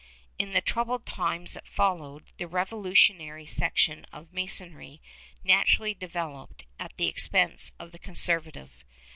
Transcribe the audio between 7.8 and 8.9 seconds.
the conserva tive.